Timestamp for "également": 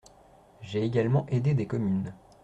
0.81-1.27